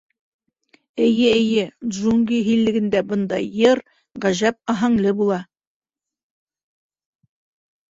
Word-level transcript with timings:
Эйе, 1.07 1.27
эйе, 1.39 1.65
джунгли 1.97 2.39
һиллегендә 2.47 3.03
бындай 3.13 3.51
«йыр» 3.61 3.83
ғәжәп 4.25 4.59
аһәңле 4.75 5.15
була. 5.23 5.41